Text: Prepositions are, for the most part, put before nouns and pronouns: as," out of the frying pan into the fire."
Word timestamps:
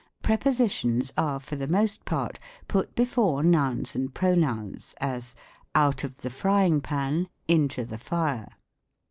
Prepositions 0.23 1.13
are, 1.15 1.39
for 1.39 1.55
the 1.55 1.67
most 1.67 2.05
part, 2.05 2.39
put 2.67 2.95
before 2.95 3.43
nouns 3.43 3.95
and 3.95 4.11
pronouns: 4.11 4.95
as," 4.99 5.35
out 5.85 6.03
of 6.03 6.21
the 6.21 6.31
frying 6.31 6.81
pan 6.81 7.29
into 7.47 7.85
the 7.85 7.99
fire." 7.99 8.49